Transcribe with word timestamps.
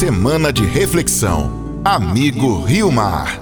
Semana 0.00 0.50
de 0.50 0.64
reflexão. 0.64 1.82
Amigo 1.84 2.62
Rio 2.64 2.90
Mar. 2.90 3.38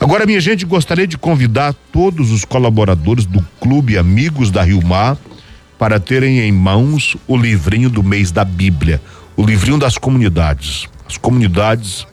Agora, 0.00 0.24
minha 0.24 0.40
gente, 0.40 0.64
gostaria 0.64 1.06
de 1.06 1.18
convidar 1.18 1.74
todos 1.92 2.30
os 2.30 2.42
colaboradores 2.42 3.26
do 3.26 3.46
Clube 3.60 3.98
Amigos 3.98 4.50
da 4.50 4.62
Rio 4.62 4.82
Mar 4.82 5.18
para 5.78 6.00
terem 6.00 6.40
em 6.40 6.50
mãos 6.50 7.18
o 7.28 7.36
livrinho 7.36 7.90
do 7.90 8.02
mês 8.02 8.32
da 8.32 8.46
Bíblia, 8.46 8.98
o 9.36 9.44
livrinho 9.44 9.76
das 9.76 9.98
comunidades. 9.98 10.88
As 11.06 11.18
comunidades 11.18 12.06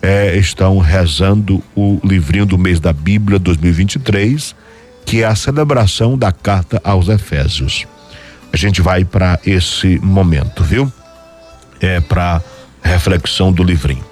é, 0.00 0.34
estão 0.38 0.78
rezando 0.78 1.62
o 1.76 2.00
livrinho 2.02 2.46
do 2.46 2.56
mês 2.56 2.80
da 2.80 2.94
Bíblia 2.94 3.38
2023, 3.38 4.56
que 5.04 5.22
é 5.22 5.26
a 5.26 5.36
celebração 5.36 6.16
da 6.16 6.32
carta 6.32 6.80
aos 6.82 7.10
Efésios. 7.10 7.86
A 8.50 8.56
gente 8.56 8.80
vai 8.80 9.04
para 9.04 9.38
esse 9.44 9.98
momento, 9.98 10.64
viu? 10.64 10.90
É 11.80 12.00
para 12.00 12.42
reflexão 12.82 13.52
do 13.52 13.62
livrinho. 13.62 14.04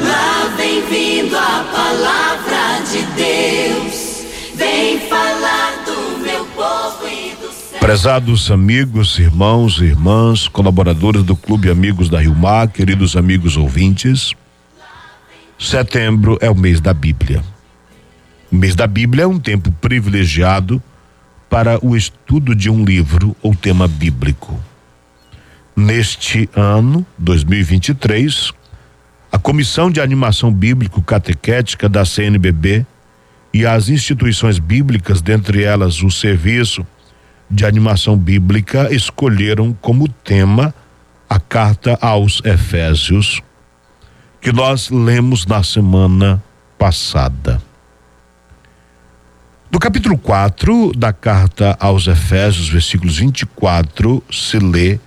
Lá 0.00 0.48
vem 0.56 0.84
vindo 0.86 1.36
a 1.36 1.64
palavra 1.72 2.84
de 2.90 3.02
Deus, 3.14 4.24
vem 4.54 5.00
falar 5.08 5.82
do 5.84 6.18
meu 6.18 6.44
povo 6.46 7.08
e 7.08 7.34
do 7.40 7.52
céu. 7.52 7.80
Prezados 7.80 8.50
amigos, 8.50 9.18
irmãos 9.18 9.78
e 9.78 9.84
irmãs, 9.84 10.48
colaboradores 10.48 11.22
do 11.22 11.36
Clube 11.36 11.70
Amigos 11.70 12.08
da 12.08 12.20
Rio 12.20 12.34
Mar, 12.34 12.68
queridos 12.68 13.16
amigos 13.16 13.56
ouvintes, 13.56 14.32
setembro 15.58 16.38
é 16.40 16.50
o 16.50 16.54
mês 16.54 16.80
da 16.80 16.92
Bíblia. 16.92 17.42
O 18.50 18.56
mês 18.56 18.74
da 18.74 18.86
Bíblia 18.86 19.24
é 19.24 19.26
um 19.26 19.38
tempo 19.38 19.72
privilegiado 19.72 20.82
para 21.48 21.78
o 21.84 21.96
estudo 21.96 22.54
de 22.54 22.68
um 22.68 22.84
livro 22.84 23.36
ou 23.42 23.54
tema 23.54 23.86
bíblico. 23.86 24.58
Neste 25.82 26.48
ano, 26.54 27.04
2023, 27.18 28.52
a 29.32 29.36
Comissão 29.36 29.90
de 29.90 30.00
Animação 30.00 30.52
Bíblico 30.52 31.02
Catequética 31.02 31.88
da 31.88 32.04
CNBB 32.04 32.86
e 33.52 33.66
as 33.66 33.88
instituições 33.88 34.60
bíblicas, 34.60 35.20
dentre 35.20 35.64
elas 35.64 36.00
o 36.00 36.08
Serviço 36.08 36.86
de 37.50 37.66
Animação 37.66 38.16
Bíblica, 38.16 38.94
escolheram 38.94 39.76
como 39.80 40.06
tema 40.06 40.72
a 41.28 41.40
carta 41.40 41.98
aos 42.00 42.40
Efésios, 42.44 43.42
que 44.40 44.52
nós 44.52 44.88
lemos 44.88 45.46
na 45.46 45.64
semana 45.64 46.40
passada. 46.78 47.60
No 49.68 49.80
capítulo 49.80 50.16
4 50.16 50.92
da 50.92 51.12
carta 51.12 51.76
aos 51.80 52.06
Efésios, 52.06 52.68
versículos 52.68 53.18
24, 53.18 54.22
se 54.30 54.60
lê 54.60 55.00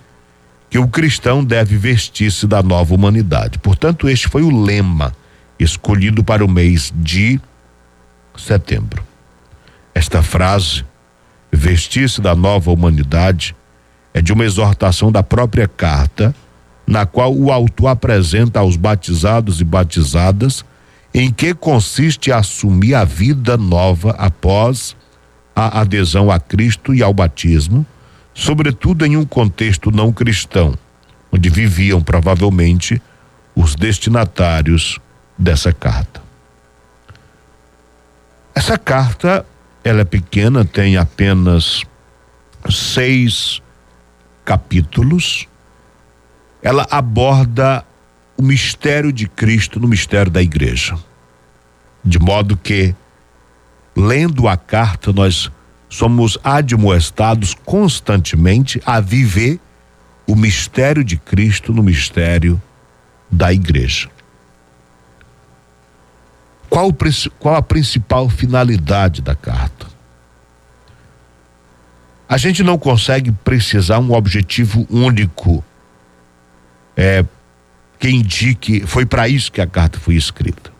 que 0.68 0.78
o 0.78 0.88
cristão 0.88 1.44
deve 1.44 1.76
vestir-se 1.76 2.46
da 2.46 2.62
nova 2.62 2.94
humanidade. 2.94 3.58
Portanto, 3.58 4.08
este 4.08 4.28
foi 4.28 4.42
o 4.42 4.64
lema 4.64 5.12
escolhido 5.58 6.22
para 6.22 6.44
o 6.44 6.48
mês 6.48 6.92
de 6.94 7.40
setembro. 8.36 9.02
Esta 9.94 10.22
frase, 10.22 10.84
vestir-se 11.50 12.20
da 12.20 12.34
nova 12.34 12.70
humanidade, 12.70 13.56
é 14.12 14.20
de 14.20 14.32
uma 14.32 14.44
exortação 14.44 15.10
da 15.10 15.22
própria 15.22 15.68
carta, 15.68 16.34
na 16.86 17.06
qual 17.06 17.34
o 17.34 17.50
autor 17.50 17.88
apresenta 17.88 18.60
aos 18.60 18.76
batizados 18.76 19.60
e 19.60 19.64
batizadas 19.64 20.64
em 21.12 21.30
que 21.30 21.54
consiste 21.54 22.30
assumir 22.30 22.94
a 22.94 23.04
vida 23.04 23.56
nova 23.56 24.10
após 24.18 24.94
a 25.54 25.80
adesão 25.80 26.30
a 26.30 26.38
Cristo 26.38 26.94
e 26.94 27.02
ao 27.02 27.14
batismo, 27.14 27.86
sobretudo 28.36 29.06
em 29.06 29.16
um 29.16 29.24
contexto 29.24 29.90
não 29.90 30.12
cristão, 30.12 30.76
onde 31.32 31.48
viviam 31.48 32.02
provavelmente 32.02 33.00
os 33.54 33.74
destinatários 33.74 34.98
dessa 35.38 35.72
carta. 35.72 36.22
Essa 38.54 38.76
carta, 38.76 39.44
ela 39.82 40.02
é 40.02 40.04
pequena, 40.04 40.66
tem 40.66 40.98
apenas 40.98 41.82
seis 42.68 43.62
capítulos. 44.44 45.48
Ela 46.62 46.86
aborda 46.90 47.84
o 48.36 48.42
mistério 48.42 49.12
de 49.12 49.26
Cristo 49.26 49.80
no 49.80 49.88
mistério 49.88 50.30
da 50.30 50.42
igreja. 50.42 50.98
De 52.04 52.18
modo 52.18 52.54
que, 52.54 52.94
lendo 53.96 54.46
a 54.46 54.58
carta, 54.58 55.10
nós 55.10 55.50
somos 55.88 56.38
admoestados 56.42 57.54
constantemente 57.54 58.82
a 58.84 59.00
viver 59.00 59.60
o 60.26 60.34
mistério 60.34 61.04
de 61.04 61.16
Cristo 61.16 61.72
no 61.72 61.82
mistério 61.82 62.60
da 63.30 63.52
igreja. 63.52 64.10
Qual, 66.68 66.90
qual 67.38 67.54
a 67.54 67.62
principal 67.62 68.28
finalidade 68.28 69.22
da 69.22 69.34
carta? 69.34 69.86
A 72.28 72.36
gente 72.36 72.64
não 72.64 72.76
consegue 72.76 73.30
precisar 73.30 74.00
um 74.00 74.12
objetivo 74.12 74.84
único 74.90 75.64
é, 76.96 77.24
que 78.00 78.10
indique, 78.10 78.84
foi 78.84 79.06
para 79.06 79.28
isso 79.28 79.52
que 79.52 79.60
a 79.60 79.66
carta 79.66 80.00
foi 80.00 80.16
escrita. 80.16 80.72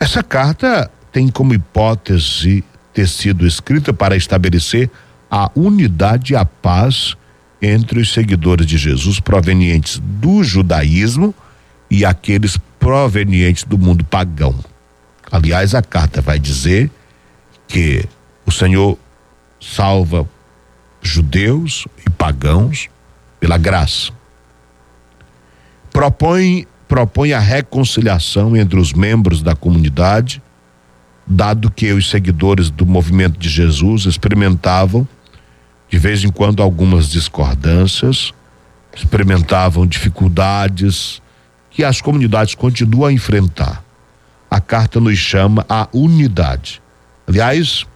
Essa 0.00 0.22
carta 0.22 0.90
tem 1.12 1.28
como 1.28 1.52
hipótese 1.52 2.64
ter 2.92 3.08
sido 3.08 3.46
escrita 3.46 3.92
para 3.92 4.16
estabelecer 4.16 4.90
a 5.30 5.50
unidade 5.54 6.32
e 6.32 6.36
a 6.36 6.44
paz 6.44 7.16
entre 7.60 8.00
os 8.00 8.12
seguidores 8.12 8.66
de 8.66 8.76
Jesus 8.76 9.20
provenientes 9.20 10.00
do 10.02 10.42
judaísmo 10.42 11.34
e 11.90 12.04
aqueles 12.04 12.58
provenientes 12.78 13.64
do 13.64 13.78
mundo 13.78 14.04
pagão. 14.04 14.58
Aliás, 15.30 15.74
a 15.74 15.82
carta 15.82 16.20
vai 16.20 16.38
dizer 16.38 16.90
que 17.68 18.04
o 18.44 18.50
Senhor 18.50 18.98
salva 19.60 20.28
judeus 21.00 21.86
e 22.06 22.10
pagãos 22.10 22.88
pela 23.40 23.56
graça 23.56 24.12
propõe, 25.92 26.66
propõe 26.88 27.32
a 27.32 27.38
reconciliação 27.38 28.56
entre 28.56 28.80
os 28.80 28.92
membros 28.92 29.42
da 29.42 29.54
comunidade, 29.54 30.42
dado 31.26 31.70
que 31.70 31.92
os 31.92 32.10
seguidores 32.10 32.70
do 32.70 32.84
movimento 32.84 33.38
de 33.38 33.48
Jesus 33.48 34.06
experimentavam, 34.06 35.06
de 35.88 35.98
vez 35.98 36.24
em 36.24 36.30
quando, 36.30 36.62
algumas 36.62 37.08
discordâncias, 37.08 38.32
experimentavam 38.94 39.86
dificuldades 39.86 41.22
que 41.70 41.84
as 41.84 42.00
comunidades 42.00 42.54
continuam 42.54 43.08
a 43.08 43.12
enfrentar. 43.12 43.82
A 44.50 44.60
carta 44.60 45.00
nos 45.00 45.16
chama 45.16 45.64
a 45.68 45.88
unidade. 45.92 46.82
Aliás, 47.26 47.86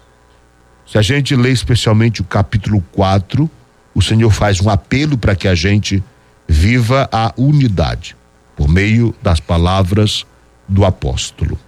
se 0.87 0.97
a 0.97 1.03
gente 1.03 1.35
lê 1.37 1.51
especialmente 1.51 2.21
o 2.21 2.25
capítulo 2.25 2.83
4, 2.93 3.51
o 3.95 4.01
Senhor 4.01 4.31
faz 4.31 4.61
um 4.61 4.71
apelo 4.71 5.19
para 5.19 5.35
que 5.37 5.49
a 5.49 5.55
gente 5.55 6.03
viva 6.49 7.09
a 7.13 7.33
unidade 7.37 8.17
por 8.55 8.69
meio 8.69 9.15
das 9.23 9.41
palavras 9.41 10.25
do 10.67 10.85
apóstolo. 10.85 11.59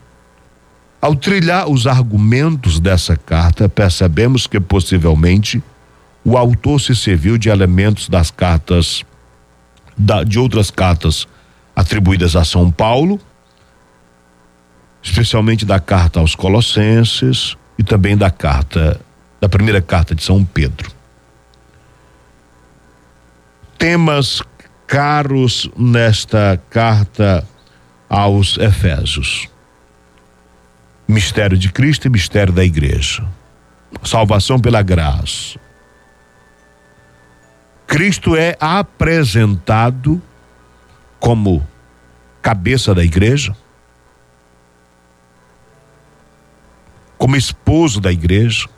Ao 1.00 1.14
trilhar 1.14 1.68
os 1.68 1.86
argumentos 1.86 2.80
dessa 2.80 3.16
carta, 3.16 3.68
percebemos 3.68 4.46
que 4.46 4.58
possivelmente 4.58 5.62
o 6.24 6.36
autor 6.36 6.80
se 6.80 6.94
serviu 6.94 7.38
de 7.38 7.48
elementos 7.48 8.08
das 8.08 8.30
cartas 8.30 9.04
da, 9.96 10.24
de 10.24 10.38
outras 10.38 10.70
cartas 10.70 11.26
atribuídas 11.74 12.34
a 12.34 12.44
São 12.44 12.70
Paulo, 12.70 13.20
especialmente 15.00 15.64
da 15.64 15.78
carta 15.78 16.18
aos 16.18 16.34
Colossenses 16.34 17.56
e 17.78 17.84
também 17.84 18.16
da 18.16 18.30
carta 18.30 19.00
da 19.40 19.48
primeira 19.48 19.80
carta 19.80 20.16
de 20.16 20.22
São 20.24 20.44
Pedro. 20.44 20.90
Temas 23.78 24.42
caros 24.86 25.70
nesta 25.76 26.60
carta 26.68 27.46
aos 28.10 28.58
Efésios. 28.58 29.48
Mistério 31.08 31.56
de 31.56 31.72
Cristo 31.72 32.06
e 32.06 32.10
mistério 32.10 32.52
da 32.52 32.62
igreja. 32.62 33.26
Salvação 34.04 34.60
pela 34.60 34.82
graça. 34.82 35.58
Cristo 37.86 38.36
é 38.36 38.54
apresentado 38.60 40.20
como 41.18 41.66
cabeça 42.42 42.94
da 42.94 43.02
igreja, 43.02 43.56
como 47.16 47.36
esposo 47.36 48.02
da 48.02 48.12
igreja. 48.12 48.68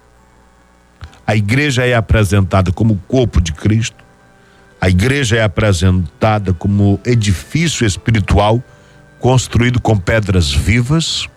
A 1.26 1.34
igreja 1.34 1.84
é 1.84 1.94
apresentada 1.96 2.70
como 2.70 2.96
corpo 3.08 3.40
de 3.40 3.52
Cristo. 3.52 4.04
A 4.80 4.88
igreja 4.88 5.36
é 5.36 5.42
apresentada 5.42 6.54
como 6.54 7.00
edifício 7.04 7.84
espiritual 7.84 8.62
construído 9.18 9.80
com 9.80 9.98
pedras 9.98 10.52
vivas 10.52 11.28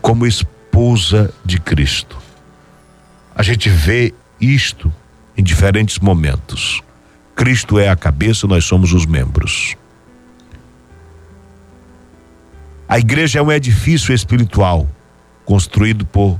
como 0.00 0.26
esposa 0.26 1.32
de 1.44 1.60
Cristo. 1.60 2.16
A 3.34 3.42
gente 3.42 3.68
vê 3.68 4.14
isto 4.40 4.92
em 5.36 5.42
diferentes 5.42 5.98
momentos. 5.98 6.82
Cristo 7.34 7.78
é 7.78 7.88
a 7.88 7.96
cabeça, 7.96 8.46
nós 8.46 8.64
somos 8.64 8.92
os 8.92 9.06
membros. 9.06 9.76
A 12.88 12.98
igreja 12.98 13.38
é 13.38 13.42
um 13.42 13.50
edifício 13.50 14.14
espiritual 14.14 14.86
construído 15.44 16.04
por 16.04 16.38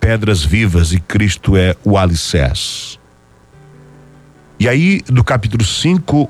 pedras 0.00 0.44
vivas 0.44 0.92
e 0.92 0.98
Cristo 0.98 1.56
é 1.56 1.76
o 1.84 1.96
alicerce. 1.96 2.98
E 4.58 4.68
aí, 4.68 5.00
no 5.08 5.22
capítulo 5.22 5.64
5, 5.64 6.28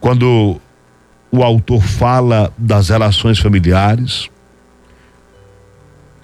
quando 0.00 0.60
o 1.32 1.42
autor 1.42 1.82
fala 1.82 2.52
das 2.58 2.90
relações 2.90 3.38
familiares, 3.38 4.28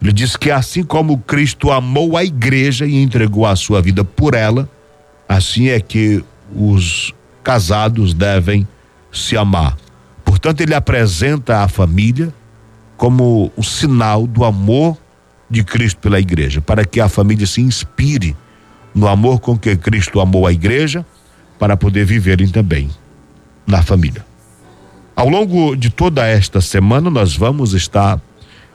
ele 0.01 0.13
diz 0.13 0.37
que 0.37 0.51
assim 0.51 0.83
como 0.83 1.19
Cristo 1.19 1.71
amou 1.71 2.17
a 2.17 2.25
igreja 2.25 2.87
e 2.87 3.03
entregou 3.03 3.47
a 3.47 3.55
sua 3.55 3.83
vida 3.83 4.03
por 4.03 4.35
ela, 4.35 4.69
assim 5.29 5.69
é 5.69 5.79
que 5.79 6.25
os 6.55 7.15
casados 7.43 8.15
devem 8.15 8.67
se 9.13 9.37
amar. 9.37 9.77
Portanto, 10.25 10.61
ele 10.61 10.75
apresenta 10.75 11.59
a 11.59 11.69
família 11.69 12.33
como 12.97 13.53
o 13.57 13.63
sinal 13.63 14.27
do 14.27 14.45
amor 14.45 14.97
de 15.49 15.65
Cristo 15.65 16.01
pela 16.01 16.21
igreja, 16.21 16.61
para 16.61 16.85
que 16.85 17.01
a 17.01 17.09
família 17.09 17.47
se 17.47 17.61
inspire 17.61 18.37
no 18.95 19.09
amor 19.09 19.41
com 19.41 19.57
que 19.59 19.77
Cristo 19.77 20.21
amou 20.21 20.47
a 20.47 20.53
igreja, 20.53 21.05
para 21.59 21.77
poder 21.77 22.07
viverem 22.07 22.49
também 22.49 22.89
na 23.67 23.83
família. 23.83 24.25
Ao 25.15 25.29
longo 25.29 25.77
de 25.77 25.91
toda 25.91 26.27
esta 26.27 26.61
semana, 26.63 27.11
nós 27.11 27.37
vamos 27.37 27.75
estar 27.75 28.19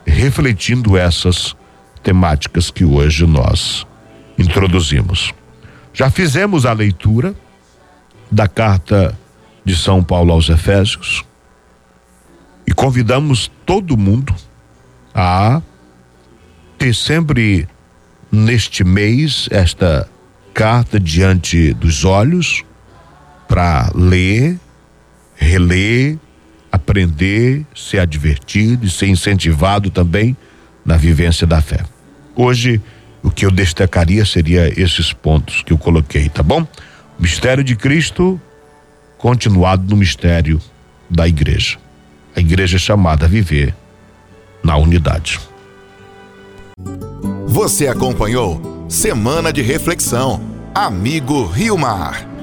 refletindo 0.05 0.97
essas 0.97 1.55
temáticas 2.03 2.69
que 2.69 2.85
hoje 2.85 3.25
nós 3.25 3.85
introduzimos. 4.37 5.33
Já 5.93 6.09
fizemos 6.09 6.65
a 6.65 6.73
leitura 6.73 7.33
da 8.31 8.47
carta 8.47 9.17
de 9.63 9.75
São 9.75 10.03
Paulo 10.03 10.31
aos 10.31 10.49
Efésios 10.49 11.23
e 12.67 12.73
convidamos 12.73 13.49
todo 13.65 13.97
mundo 13.97 14.35
a 15.13 15.61
ter 16.77 16.93
sempre 16.93 17.67
neste 18.31 18.83
mês 18.83 19.47
esta 19.51 20.09
carta 20.53 20.99
diante 20.99 21.73
dos 21.73 22.03
olhos 22.03 22.63
para 23.47 23.91
ler, 23.95 24.59
reler, 25.35 26.17
aprender, 26.95 27.65
ser 27.75 27.99
advertido 27.99 28.85
e 28.85 28.89
ser 28.89 29.07
incentivado 29.07 29.89
também 29.89 30.35
na 30.85 30.95
vivência 30.95 31.45
da 31.45 31.61
fé. 31.61 31.83
Hoje, 32.33 32.81
o 33.21 33.29
que 33.29 33.45
eu 33.45 33.51
destacaria 33.51 34.23
seria 34.23 34.71
esses 34.79 35.11
pontos 35.11 35.61
que 35.61 35.73
eu 35.73 35.77
coloquei, 35.77 36.29
tá 36.29 36.41
bom? 36.41 36.65
Mistério 37.19 37.63
de 37.63 37.75
Cristo 37.75 38.39
continuado 39.17 39.83
no 39.89 39.97
mistério 39.97 40.61
da 41.09 41.27
igreja. 41.27 41.77
A 42.33 42.39
igreja 42.39 42.77
é 42.77 42.79
chamada 42.79 43.25
a 43.25 43.29
viver 43.29 43.75
na 44.63 44.77
unidade. 44.77 45.39
Você 47.47 47.87
acompanhou 47.87 48.85
Semana 48.87 49.51
de 49.51 49.61
Reflexão. 49.61 50.41
Amigo 50.73 51.45
Rio 51.45 51.77
Mar. 51.77 52.34